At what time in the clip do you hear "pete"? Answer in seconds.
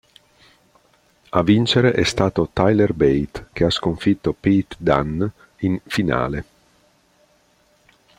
4.33-4.75